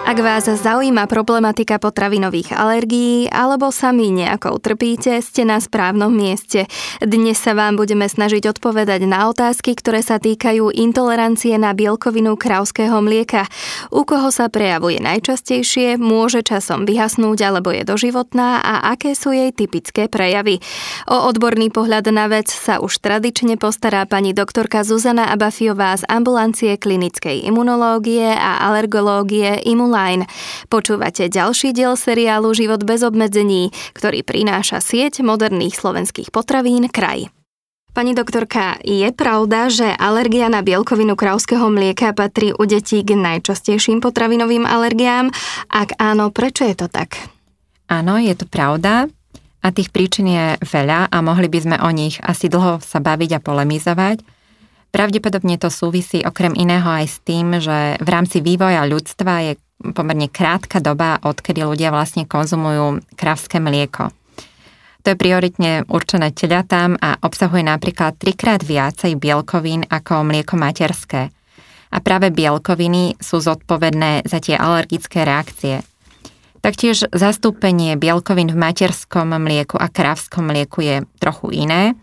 [0.00, 6.64] Ak vás zaujíma problematika potravinových alergií alebo sami nejako trpíte, ste na správnom mieste.
[7.04, 12.96] Dnes sa vám budeme snažiť odpovedať na otázky, ktoré sa týkajú intolerancie na bielkovinu krauského
[13.04, 13.44] mlieka.
[13.92, 19.52] U koho sa prejavuje najčastejšie, môže časom vyhasnúť alebo je doživotná a aké sú jej
[19.52, 20.64] typické prejavy.
[21.12, 26.80] O odborný pohľad na vec sa už tradične postará pani doktorka Zuzana Abafiová z ambulancie
[26.80, 30.24] klinickej imunológie a alergológie Imula online.
[30.72, 37.28] Počúvate ďalší diel seriálu Život bez obmedzení, ktorý prináša sieť moderných slovenských potravín Kraj.
[37.90, 43.98] Pani doktorka, je pravda, že alergia na bielkovinu krauského mlieka patrí u detí k najčastejším
[43.98, 45.28] potravinovým alergiám?
[45.68, 47.18] Ak áno, prečo je to tak?
[47.90, 49.10] Áno, je to pravda
[49.60, 53.36] a tých príčin je veľa a mohli by sme o nich asi dlho sa baviť
[53.36, 54.22] a polemizovať.
[54.94, 59.52] Pravdepodobne to súvisí okrem iného aj s tým, že v rámci vývoja ľudstva je
[59.96, 64.12] pomerne krátka doba, odkedy ľudia vlastne konzumujú kravské mlieko.
[65.00, 71.32] To je prioritne určené teľatám a obsahuje napríklad trikrát viacej bielkovín ako mlieko materské.
[71.90, 75.82] A práve bielkoviny sú zodpovedné za tie alergické reakcie.
[76.60, 81.96] Taktiež zastúpenie bielkovín v materskom mlieku a kravskom mlieku je trochu iné–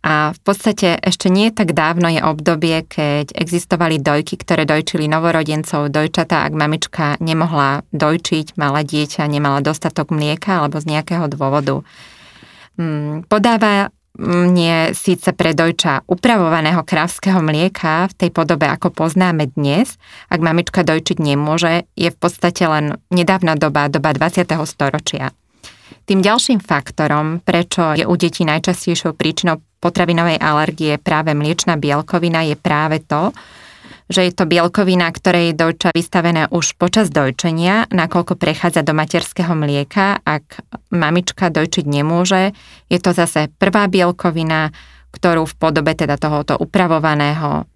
[0.00, 5.92] a v podstate ešte nie tak dávno je obdobie, keď existovali dojky, ktoré dojčili novorodencov,
[5.92, 11.84] dojčata, ak mamička nemohla dojčiť, mala dieťa, nemala dostatok mlieka alebo z nejakého dôvodu.
[12.80, 13.92] Mm, podáva
[14.24, 19.96] nie síce pre dojča upravovaného krávského mlieka v tej podobe, ako poznáme dnes,
[20.28, 24.44] ak mamička dojčiť nemôže, je v podstate len nedávna doba, doba 20.
[24.66, 25.32] storočia.
[26.10, 32.58] Tým ďalším faktorom, prečo je u detí najčastejšou príčinou potravinovej alergie práve mliečna bielkovina je
[32.58, 33.30] práve to,
[34.10, 39.54] že je to bielkovina, ktorej je dojča vystavené už počas dojčenia, nakoľko prechádza do materského
[39.54, 40.18] mlieka.
[40.26, 42.58] Ak mamička dojčiť nemôže,
[42.90, 44.74] je to zase prvá bielkovina,
[45.14, 47.70] ktorú v podobe teda tohoto upravovaného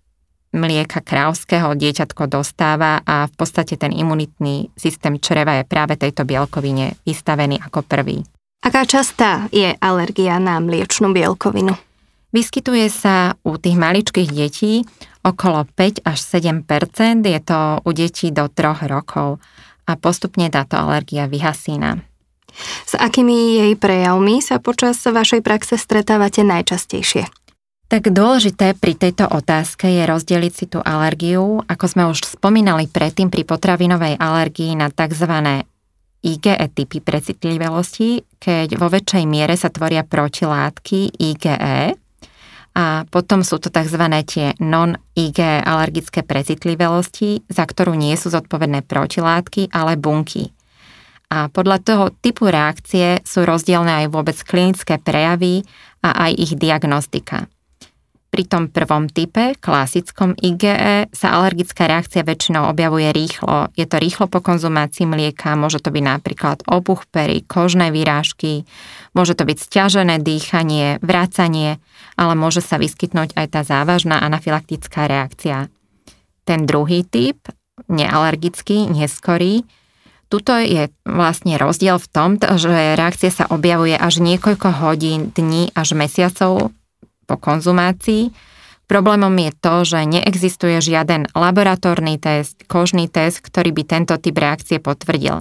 [0.55, 6.95] mlieka krávského dieťatko dostáva a v podstate ten imunitný systém čreva je práve tejto bielkovine
[7.03, 8.23] vystavený ako prvý.
[8.65, 11.77] Aká častá je alergia na mliečnú bielkovinu?
[12.33, 14.89] Vyskytuje sa u tých maličkých detí
[15.21, 16.65] okolo 5 až 7%
[17.29, 19.37] je to u detí do 3 rokov
[19.85, 22.01] a postupne táto alergia vyhasína.
[22.89, 27.29] S akými jej prejavmi sa počas vašej praxe stretávate najčastejšie?
[27.93, 33.29] Tak dôležité pri tejto otázke je rozdeliť si tú alergiu, ako sme už spomínali predtým
[33.29, 35.63] pri potravinovej alergii na tzv.
[36.25, 42.01] IgE typy precitlivelosti, keď vo väčšej miere sa tvoria protilátky IgE,
[42.75, 44.03] a potom sú to tzv.
[44.27, 50.51] tie non-IG alergické precitlivelosti, za ktorú nie sú zodpovedné protilátky, ale bunky.
[51.31, 55.63] A podľa toho typu reakcie sú rozdielne aj vôbec klinické prejavy
[56.03, 57.47] a aj ich diagnostika.
[58.35, 63.71] Pri tom prvom type, klasickom IgE, sa alergická reakcia väčšinou objavuje rýchlo.
[63.79, 68.67] Je to rýchlo po konzumácii mlieka, môže to byť napríklad obuch pery, kožné výrážky,
[69.15, 71.79] môže to byť stiažené dýchanie, vracanie,
[72.19, 75.71] ale môže sa vyskytnúť aj tá závažná anafylaktická reakcia.
[76.43, 77.39] Ten druhý typ,
[77.87, 79.63] nealergický, neskorý,
[80.27, 85.95] Tuto je vlastne rozdiel v tom, že reakcia sa objavuje až niekoľko hodín, dní až
[85.95, 86.75] mesiacov
[87.25, 88.31] po konzumácii.
[88.85, 94.77] Problémom je to, že neexistuje žiaden laboratórny test, kožný test, ktorý by tento typ reakcie
[94.77, 95.41] potvrdil.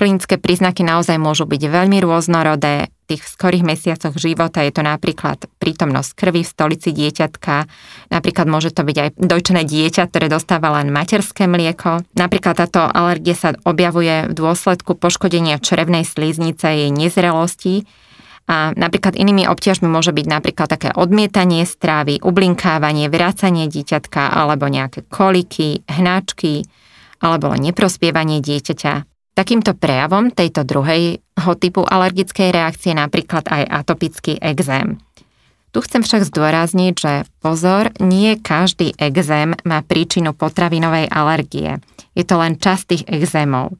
[0.00, 2.88] Klinické príznaky naozaj môžu byť veľmi rôznorodé.
[2.88, 7.68] V tých skorých mesiacoch života je to napríklad prítomnosť krvi v stolici dieťatka,
[8.08, 12.00] napríklad môže to byť aj dojčené dieťa, ktoré dostáva len materské mlieko.
[12.16, 17.84] Napríklad táto alergia sa objavuje v dôsledku poškodenia črevnej slíznice jej nezrelosti,
[18.50, 25.06] a napríklad inými obťažmi môže byť napríklad také odmietanie strávy, ublinkávanie, vracanie dieťatka alebo nejaké
[25.06, 26.66] koliky, hnačky
[27.22, 29.06] alebo neprospievanie dieťaťa.
[29.38, 34.98] Takýmto prejavom tejto druhého typu alergickej reakcie napríklad aj atopický exém.
[35.70, 41.78] Tu chcem však zdôrazniť, že pozor, nie každý exém má príčinu potravinovej alergie.
[42.18, 43.78] Je to len časť tých exémov.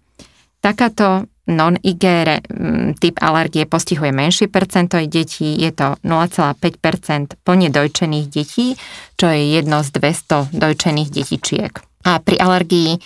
[0.62, 2.04] Takáto non-IG
[2.48, 8.78] mm, typ alergie postihuje menšie percento detí, je to 0,5% plne dojčených detí,
[9.18, 11.72] čo je jedno z 200 dojčených detičiek.
[12.06, 12.96] A pri alergii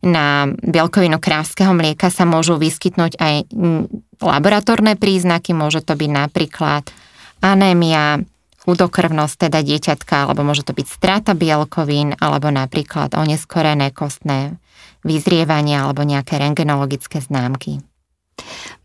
[0.00, 3.34] na bielkovinu krávského mlieka sa môžu vyskytnúť aj
[4.20, 6.88] laboratórne príznaky, môže to byť napríklad
[7.44, 8.24] anémia,
[8.64, 14.56] chudokrvnosť teda dieťatka, alebo môže to byť strata bielkovín, alebo napríklad oneskorené kostné
[15.00, 17.80] vyzrievanie alebo nejaké rengenologické známky.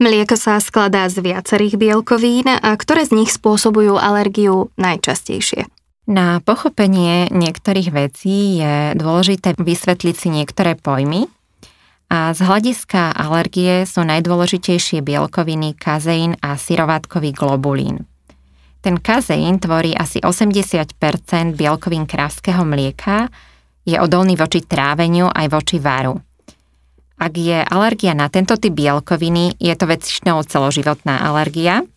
[0.01, 5.67] Mlieko sa skladá z viacerých bielkovín a ktoré z nich spôsobujú alergiu najčastejšie?
[6.05, 11.25] Na pochopenie niektorých vecí je dôležité vysvetliť si niektoré pojmy
[12.13, 18.05] a z hľadiska alergie sú najdôležitejšie bielkoviny kazeín a syrovátkový globulín.
[18.85, 20.93] Ten kazeín tvorí asi 80%
[21.57, 23.33] bielkovín krávského mlieka,
[23.85, 26.17] je odolný voči tráveniu aj voči varu.
[27.15, 31.87] Ak je alergia na tento typ bielkoviny, je to väčšinou celoživotná alergia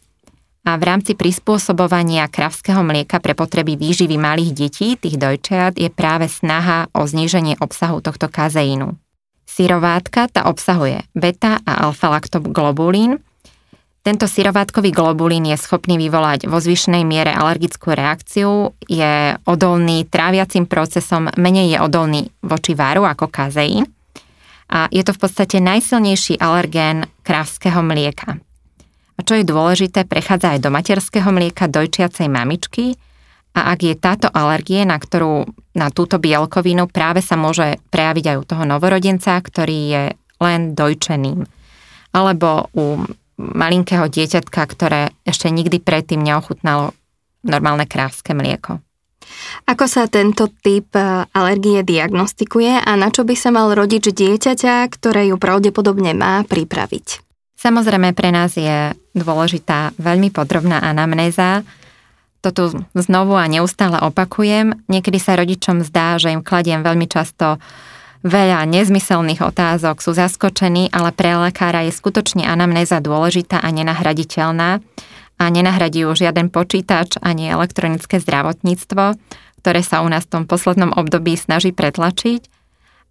[0.62, 6.30] a v rámci prispôsobovania kravského mlieka pre potreby výživy malých detí, tých dojčiat, je práve
[6.30, 8.94] snaha o zníženie obsahu tohto kazeínu.
[9.48, 13.18] Syrovátka tá obsahuje beta a alfa-laktoglobulín.
[14.06, 21.26] Tento syrovátkový globulín je schopný vyvolať vo zvyšnej miere alergickú reakciu, je odolný tráviacim procesom,
[21.34, 23.97] menej je odolný voči váru ako kazeín
[24.68, 28.36] a je to v podstate najsilnejší alergén krávského mlieka.
[29.18, 32.94] A čo je dôležité, prechádza aj do materského mlieka dojčiacej mamičky
[33.56, 38.36] a ak je táto alergie, na ktorú na túto bielkovinu práve sa môže prejaviť aj
[38.38, 40.02] u toho novorodenca, ktorý je
[40.38, 41.42] len dojčeným.
[42.14, 43.02] Alebo u
[43.38, 46.94] malinkého dieťatka, ktoré ešte nikdy predtým neochutnalo
[47.42, 48.82] normálne krávské mlieko.
[49.68, 54.88] Ako sa tento typ e, alergie diagnostikuje a na čo by sa mal rodič dieťaťa,
[54.88, 57.24] ktoré ju pravdepodobne má, pripraviť?
[57.58, 61.66] Samozrejme pre nás je dôležitá veľmi podrobná anamnéza.
[62.46, 62.64] To tu
[62.94, 64.78] znovu a neustále opakujem.
[64.86, 67.58] Niekedy sa rodičom zdá, že im kladiem veľmi často
[68.22, 74.82] veľa nezmyselných otázok, sú zaskočení, ale pre lekára je skutočne anamnéza dôležitá a nenahraditeľná
[75.38, 79.14] a nenahradí ju žiaden počítač ani elektronické zdravotníctvo,
[79.62, 82.50] ktoré sa u nás v tom poslednom období snaží pretlačiť.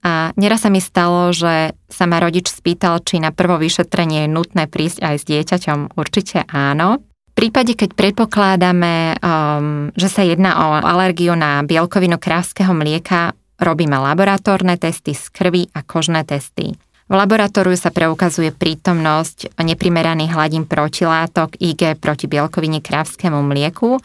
[0.05, 4.29] A neraz sa mi stalo, že sa ma rodič spýtal, či na prvo vyšetrenie je
[4.29, 5.97] nutné prísť aj s dieťaťom.
[5.97, 7.01] Určite áno.
[7.33, 13.97] V prípade, keď predpokladáme, um, že sa jedná o alergiu na bielkovinu krávského mlieka, robíme
[13.97, 16.77] laboratórne testy z krvi a kožné testy.
[17.07, 24.03] V laboratóriu sa preukazuje prítomnosť neprimeraných hladín protilátok IG proti bielkovine krávskému mlieku.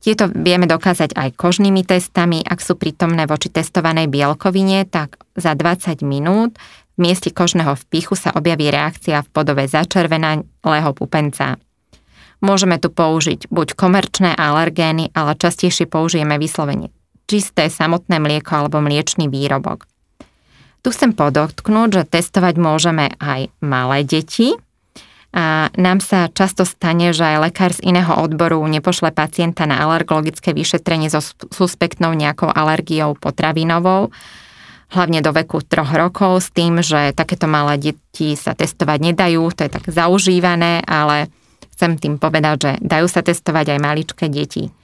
[0.00, 2.40] Tieto vieme dokázať aj kožnými testami.
[2.40, 6.56] Ak sú prítomné voči testovanej bielkovine, tak za 20 minút
[6.96, 11.60] v mieste kožného vpichu sa objaví reakcia v podobe začervenalého pupenca.
[12.40, 16.88] Môžeme tu použiť buď komerčné alergény, ale častejšie použijeme vyslovene
[17.30, 19.86] čisté samotné mlieko alebo mliečný výrobok.
[20.80, 24.56] Tu chcem podotknúť, že testovať môžeme aj malé deti,
[25.30, 30.50] a nám sa často stane, že aj lekár z iného odboru nepošle pacienta na alergologické
[30.50, 31.22] vyšetrenie so
[31.54, 34.10] suspektnou nejakou alergiou potravinovou,
[34.90, 39.62] hlavne do veku troch rokov, s tým, že takéto malé deti sa testovať nedajú, to
[39.62, 41.30] je tak zaužívané, ale
[41.78, 44.74] chcem tým povedať, že dajú sa testovať aj maličké deti.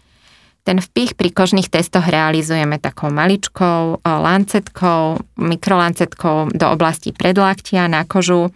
[0.66, 8.50] Ten vpich pri kožných testoch realizujeme takou maličkou lancetkou, mikrolancetkou do oblasti predlaktia na kožu.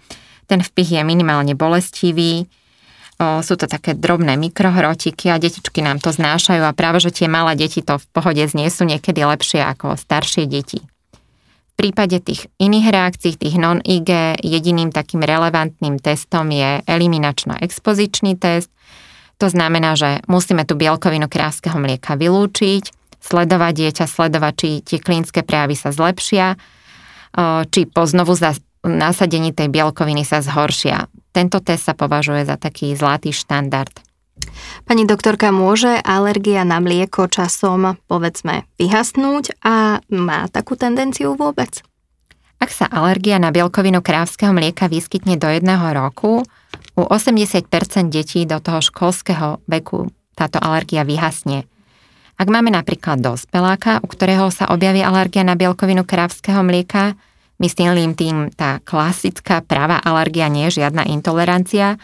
[0.51, 2.51] Ten vpich je minimálne bolestivý,
[3.21, 7.55] sú to také drobné mikrohrotiky a detičky nám to znášajú a práve, že tie malé
[7.55, 10.83] deti to v pohode zniesú niekedy lepšie ako staršie deti.
[10.83, 18.73] V prípade tých iných reakcií, tých non-IG, jediným takým relevantným testom je eliminačno-expozičný test,
[19.40, 22.92] to znamená, že musíme tú bielkovinu krávskeho mlieka vylúčiť,
[23.25, 26.61] sledovať dieťa, sledovať, či tie klinické prejavy sa zlepšia,
[27.73, 28.37] či po znovu
[28.85, 31.09] nasadení tej bielkoviny sa zhoršia.
[31.32, 33.92] Tento test sa považuje za taký zlatý štandard.
[34.88, 41.85] Pani doktorka, môže alergia na mlieko časom, povedzme, vyhasnúť a má takú tendenciu vôbec?
[42.56, 46.40] Ak sa alergia na bielkovinu krávskeho mlieka vyskytne do jedného roku,
[47.00, 47.64] u 80%
[48.12, 51.64] detí do toho školského veku táto alergia vyhasne.
[52.40, 57.12] Ak máme napríklad dospeláka, u ktorého sa objaví alergia na bielkovinu krávskeho mlieka,
[57.61, 62.00] myslím tým tá klasická pravá alergia, nie je žiadna intolerancia,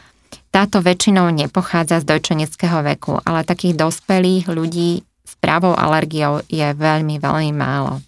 [0.52, 7.16] táto väčšinou nepochádza z dojčeneckého veku, ale takých dospelých ľudí s pravou alergiou je veľmi,
[7.16, 8.00] veľmi málo.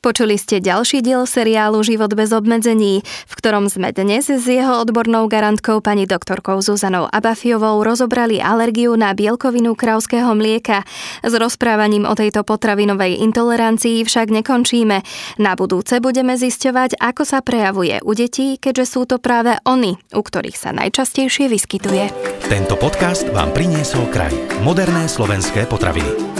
[0.00, 5.28] Počuli ste ďalší diel seriálu Život bez obmedzení, v ktorom sme dnes s jeho odbornou
[5.28, 10.88] garantkou pani doktorkou Zuzanou Abafiovou rozobrali alergiu na bielkovinu krauského mlieka.
[11.20, 15.04] S rozprávaním o tejto potravinovej intolerancii však nekončíme.
[15.36, 20.22] Na budúce budeme zisťovať, ako sa prejavuje u detí, keďže sú to práve oni, u
[20.24, 22.08] ktorých sa najčastejšie vyskytuje.
[22.48, 24.32] Tento podcast vám priniesol kraj.
[24.64, 26.39] Moderné slovenské potraviny.